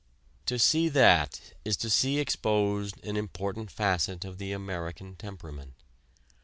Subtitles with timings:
[0.47, 5.73] To see that is to see exposed an important facet of the American temperament.